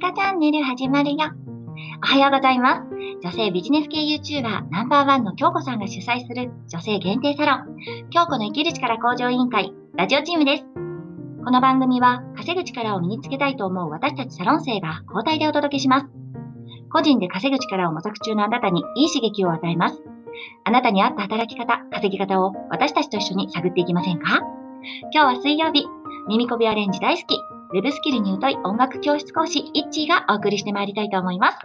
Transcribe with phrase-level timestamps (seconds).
[0.00, 1.18] カチャンネル始まるよ。
[2.02, 2.82] おはようございます。
[3.22, 7.76] 女性ビジネス系 YouTuber ナンバーワンの京子さんが主催する女性限定サロン、
[8.08, 10.64] 京子の生きる力向上委員会、ラジオチームです。
[11.44, 16.06] この番組は稼ぐ力を身につけたいと思う私たちサロン生が交代でお届けします。
[16.90, 20.02] 個人で稼ぐ力を模索中のあなたにいい刺激を与えます。
[20.64, 24.40] あなたに合った働き方、稼ぎ方を私たちと一緒に探っていきませんか？
[25.12, 25.84] 今日は水曜日、
[26.26, 27.36] 耳コビアレンジ大好き、
[27.72, 31.58] ウェブスキルに疎い音楽教室講師、イッチーがお送りしてまいりたいと思います。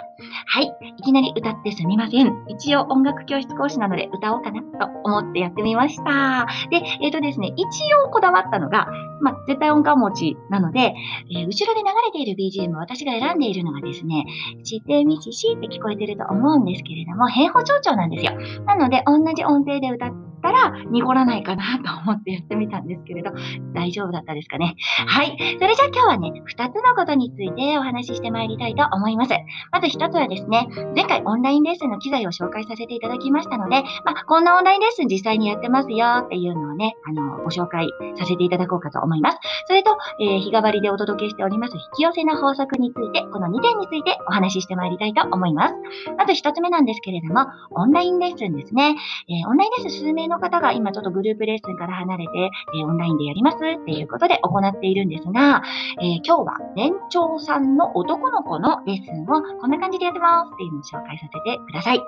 [0.46, 0.72] はい。
[0.98, 2.46] いきなり歌ってすみません。
[2.48, 6.46] 一応音楽教室講師なので歌おうかなと思ってやってみました。
[6.70, 7.66] で、えっ、ー、とですね、一
[8.06, 8.88] 応こだわったのが、
[9.22, 10.94] まあ、絶対音感持ちなので、
[11.32, 14.26] えー、後ろで流れている BGM 私が選んでいるのがですね、
[14.64, 18.34] してみししって聞こえてると思うんですけれども、変法長調なんですよ。
[18.66, 23.32] なので、同じ音程で歌ってったら濁らないかなと思ってやってみたんですけれど、
[23.74, 24.76] 大丈夫だったですかね。
[25.08, 25.38] はい。
[25.60, 29.32] それじゃあ今日はね、二つのことについてお話ししてまいりたいと思います。
[29.72, 37.88] まず一つはですね、前回オンラインレッスンの機材を紹介させていただきましたので、まあ、こんなオンラインレッスン実際にやってますよっていうのをね、あの、ご紹介
[38.18, 39.38] させていただこうかと思います。
[39.68, 45.76] それと、えー、日替わりでお届けしております引き寄せの法則について、この2点についてお話ししてまいりたいと思います。
[46.18, 48.96] まず一つ目なんですけれども、オンラインレッスンですね。
[49.30, 52.32] えー、オンラインレッスン数名のの方が今ちょっとグループレッスンから離れて、
[52.76, 55.64] えー、オンラインでやりますっていうことで行っているんですが、
[56.02, 62.02] えー、今日は年長さんの男の子のレッスンをこんな感じでやってますっていうのを紹介させてください。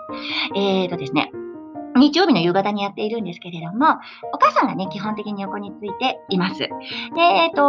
[0.55, 1.31] えーとですね、
[1.97, 3.97] 日曜日の夕方にやっているんですけれども、
[4.33, 6.59] お母さんがね、基本的に横についています。
[6.59, 6.67] で、
[7.19, 7.63] えっ、ー、と、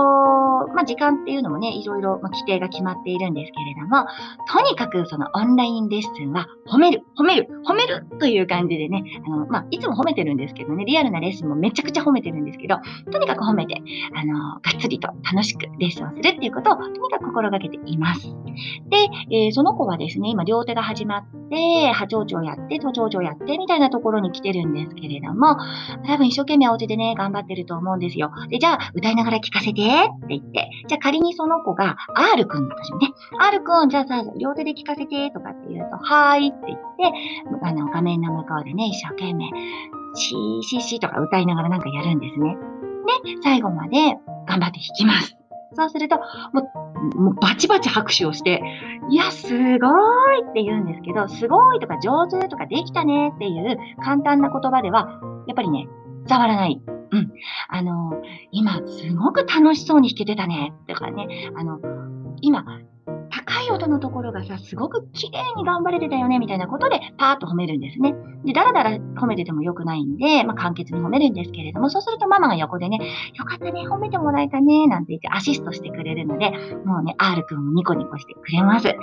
[0.74, 4.06] まあ、時間っていうのもね、いろいろ、ま規定が決まっているんですけれども、
[4.50, 12.78] とにかくそのオンラインレッスンは褒める、褒める、褒めるという感じでね、あの、まあ、いつも褒めてるんですけどね、リアルなレッスンもめちゃくちゃ褒めてるんですけど、
[13.10, 13.76] とにかく褒めて、
[14.14, 18.28] あの、がっつりと楽しくレッスンをするっていうことを、とにかく心がけています。
[18.88, 25.56] で、えー、その子はですね、今両手が始まって、波長長やって、都長長やって、みたいなところろに来てるんですけれども、
[26.06, 28.30] 多分一生懸命お家でね、頑張ってると思うんですよ。
[28.48, 29.82] で、じゃあ、歌いながら聞かせてって
[30.28, 33.12] 言って、じゃあ仮にその子が R くんだとしね。
[33.38, 37.12] R くん、じゃあさ、両手で聞かせてとかって言うと、はーいって言って、
[37.62, 39.50] あの、画面の向こうでね、一生懸命、
[40.14, 42.56] シーシーシーとか歌いながらなんかやるんですね。
[43.24, 45.36] で、最後まで頑張って弾きます。
[45.74, 46.16] そうすると、
[46.52, 48.62] もう、もうバチバチ拍手をして、
[49.10, 49.78] いや、すごい
[50.50, 55.88] って言うんですけど、すごいとか上手とかできたねっていう簡単な言葉では、やっぱりね、
[56.26, 56.80] 伝わらない。
[57.10, 57.32] うん。
[57.68, 60.74] あの、今、すごく楽しそうに弾けてたね。
[60.86, 61.80] とかね、あの、
[62.42, 62.64] 今、
[63.68, 68.14] い音のところがさ、すごく綺麗に頑張れてたよね、みたいなことで、パーッと褒めるんですね。
[68.44, 72.98] で、だらだら褒めてても良くないんで、まあ、簡潔に褒めるんですけれども、そうするとママが横でね、
[73.34, 76.50] よかったね、褒めてもらえたね、なんて言ってアシストしてくれるので、
[76.84, 78.84] もうね、R くんもニコニコしてくれます。
[78.84, 78.94] で、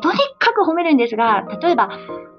[0.00, 1.90] とにかく褒めるんですが、例えば、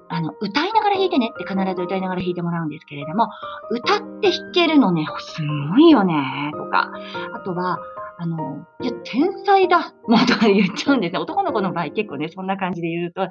[0.08, 3.28] あの、歌いながら弾いてねって必ず歌いながら弾いてもらうんですけれども、
[3.70, 5.40] 歌って弾けるのね、す
[5.70, 6.90] ごいよね、とか、
[7.34, 7.78] あとは、
[8.18, 11.18] あの、いや、天才だもうとか言っちゃうんですね。
[11.18, 13.28] 男の子の場合結構ね、そんな感じで言うと、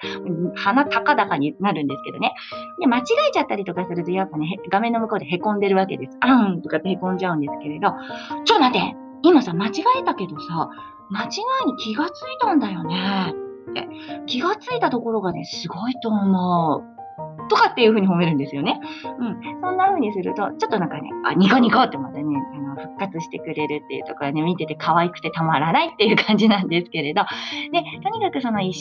[0.56, 2.34] 鼻高々になるんですけどね。
[2.80, 6.18] で、間違えちゃったりとかすると、やっぱね、画面の向こうで凹んでるわけです。
[6.22, 7.94] あんとかって凹んじゃうんですけれど、
[8.46, 10.70] ちょ、待って今さ、間違えたけどさ、
[11.10, 11.28] 間違
[11.64, 13.34] いに気がついたんだよね。
[14.26, 16.84] 気がついたところがね、すごいと思う。
[17.52, 18.80] とかっていう風に褒めるんですよね。
[19.20, 19.42] うん。
[19.62, 27.24] そんな風にすると、ちょっとなんかね、あ、ニコニコってまたね、あの、復活してくれるっていうところね、見てて可愛くてたまらないっていう感じなんですけれど、
[27.74, 28.72] で、とにかくその 1,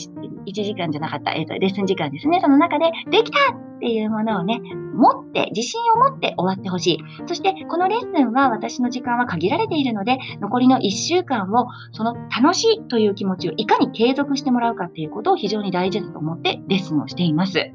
[0.47, 4.61] 1時間じゃなかった、えっ、ー、と、レッスン時間ですね、その中で、できたっていうものをね、
[4.93, 6.99] 持って、自信を持って終わってほしい。
[7.27, 17.71] そして、このレッスンは私の時間は限られているので、残りの1週間を、その楽しいという気持ちをいかに継続してもらうかっていうことを非常に大事だと思ってレッスンをしています。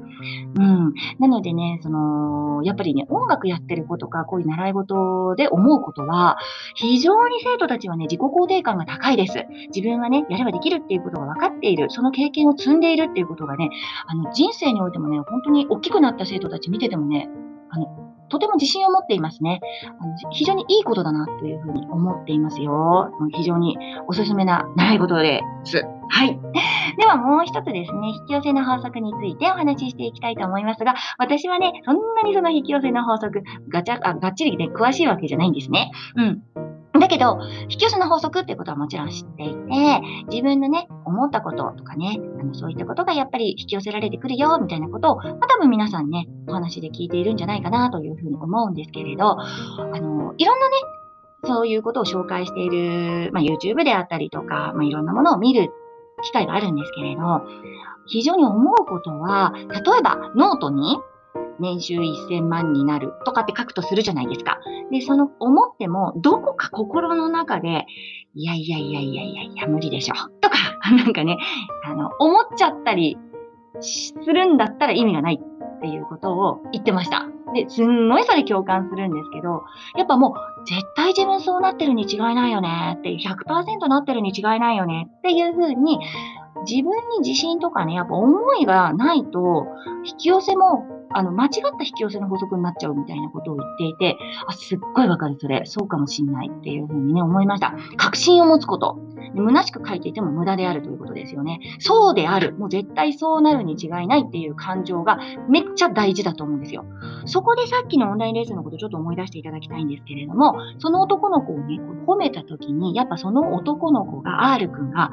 [0.55, 0.93] うん。
[1.19, 6.37] なのでね、その、やっぱりね、音楽やってる子とか、こういう習い事で思うことは、
[6.75, 9.45] 非常に生徒たちはね、自己肯定感が高いです。
[9.73, 13.69] 自分がね、やればできるっていうことが分かっている、その経験を積んでいるっていうことがね、
[14.07, 17.29] あの、人生においてもね、本当に大きくなった生徒たち見ててもね、
[18.29, 19.61] とても自信を持っていますね。
[19.99, 23.11] あの非常にいいことだなというふうに思っていますよ。
[23.33, 23.77] 非常に
[24.07, 25.83] おすすめな習い事です。
[26.09, 26.39] はい。
[26.97, 35.91] ではもう一つですね、引き寄せの法則についてお話ししていきたいと思いますが、私はね、そんなにその引き寄せの法則、ガチャ、あ、がっちりね、詳しいわけじゃないんですね。
[36.15, 36.41] うん。
[36.99, 37.39] だけど、
[37.69, 49.45] 引き寄せの法則っていうことはもちろん知っていて、自分のね、思ったこととかね、あのそういったことがやっぱり引き寄せられてくるよ、みたいなことを、まあ、多分皆さんね、お話で聞いているんじゃないかなというふうに思うんですけれど、あ
[49.99, 50.75] の、いろんなね、
[51.45, 55.71] そういうことを紹介している、まあ、YouTube であったりとか、まあ、いろんなものを見る
[56.23, 57.21] 機会があるんですけれど、
[58.07, 60.97] 非常に思うことは、例えばノートに
[61.59, 64.59] 年収1000万になるとかって書くとするじゃないですか。
[64.91, 67.85] で、その思っても、どこか心の中で、
[68.35, 70.15] いやいやいやいやいやいや、無理でしょ。
[70.41, 70.57] とか、
[70.95, 71.37] なんかね、
[71.85, 73.17] あの、思っちゃったり
[73.79, 77.27] するんだったら意味がないっていうことを言ってました。
[77.53, 79.63] で、すんごいそれ共感するんですけど、
[79.95, 85.99] やっぱもう、絶対自分そうなってるに違いないよねっていう、100%なってるに違いないよねっていうふうに、
[86.65, 89.67] 自分に自信とかね、やっぱ思いがないと、
[90.05, 95.63] 引き寄せもあの、間違った引き寄せの法則になっちゃうみたいなことを言っていて、あ、すっごいわかる、それ。
[95.65, 97.73] そうかもしんないっていうふうにね、思いました。
[97.95, 98.99] 確信を持つこと。
[99.35, 101.59] 虚しく書いていても無駄であるということですよね。
[101.79, 102.53] そうである。
[102.53, 105.19] もう絶対そうなるに違いないっていう感情が
[105.49, 106.85] めっちゃ大事だと思うんですよ。
[107.25, 115.11] そこでさっきのオンラインレッスのことちょっと思い出していただきたいんですけれども、その男の子をね、褒めた時に、やっぱその男の子が、R 君が、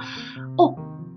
[0.58, 0.76] お、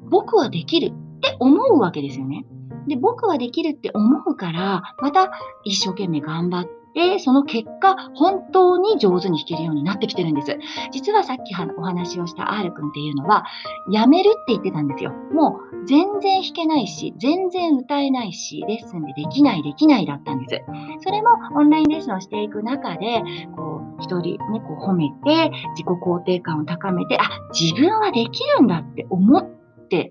[0.10, 2.46] 僕はできるって思うわけですよね。
[2.88, 5.32] で、僕はできるって思うから、また
[5.64, 10.58] 一生懸命頑張って、その結果、本当に上手に弾けるようになってきてるんです。
[10.92, 13.46] 実はさっきお話をした R 君っていうのは、
[13.92, 15.12] やめるって言ってたんですよ。
[15.34, 20.64] もう全然弾けないし、全然歌えないし、レッスンでできないできないだったんです。
[21.02, 23.22] それもオンラインレッスンをしていく中で、
[23.56, 29.57] こう、一人ね、こう褒めて、自己肯定感を高めて、あ、自分はできるんだって思って、、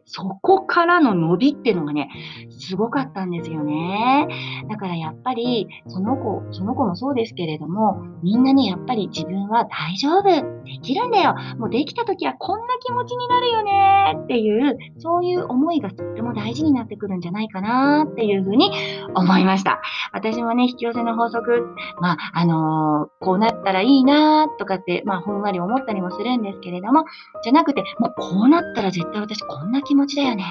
[0.06, 2.10] そこからの伸びっていうのがね、
[2.58, 4.26] すごかったんですよね。
[4.68, 10.22] だからやっぱり、その子、その子もそうですけれども、みんなね、やっぱり自分は大丈夫、
[10.64, 18.70] できるんだよ、もうできた時はこんな気持ちになるよねっていう、そういう思いがとっても大事になってくるんじゃないかなっていうふうに
[19.14, 19.80] 思いました。
[20.12, 27.04] 私もね、引き寄せの法則、まあ、あのー、こうなったらいいなとかって、まあ、ふんわり思ったりもするんですけれども、
[27.42, 30.44] じゃなくて、もうこうなったら絶対私こんな気持ちだよね。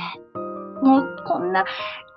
[0.86, 1.66] もうこんな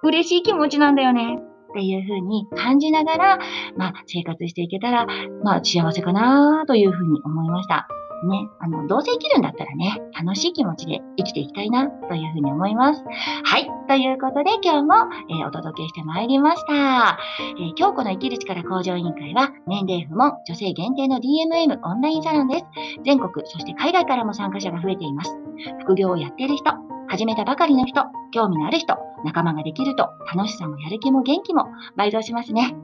[0.03, 1.39] 嬉しい気持ちなんだよね。
[1.71, 3.39] っていうふうに感じながら、
[3.77, 5.07] まあ、生活していけたら、
[5.43, 7.89] まあ、幸せかなというふうに思いました。
[8.27, 13.05] ね、あの、どうせ生きるんだったらね、楽しい気持ちで生きていきたいな、というふうに思います。
[13.45, 13.71] はい。
[13.87, 14.95] ということで、今日も、
[15.31, 17.19] えー、お届けしてまいりました。
[17.59, 22.65] えー、今日この生きる力向上委員会は、年齢不問、女性限定の DMM オンラインサロンです。
[23.05, 25.37] 全国、そして海外からも参加者が増えています。
[25.83, 26.73] 副業をやっている人、
[27.09, 31.67] 始めたばかりの人、興味のある人、仲間ができると楽しさもやる気も元気も
[31.97, 32.75] 倍増しますね。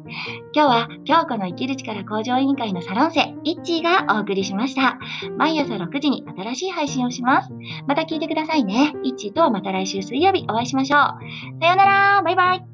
[0.55, 4.99] 今日は京子の生きる力向上委員会のサロン生、イッチーがお送りしました。
[5.37, 7.50] 毎朝6時に新しい配信をします。
[7.87, 8.94] また聞いてくださいね。
[9.05, 11.00] イッチーとはまた来週水曜日お会いしましょう。
[11.61, 12.74] さようならバイバイ